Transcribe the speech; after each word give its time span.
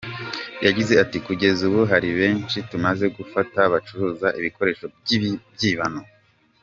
Yagize 0.65 0.93
ati“Kugeza 1.03 1.61
ubu 1.69 1.81
hari 1.91 2.09
benshi 2.19 2.57
tumaze 2.69 3.05
gufata 3.17 3.59
bacuruza 3.71 4.27
ibikoresho 4.39 4.85
by’ibyibano. 5.01 6.01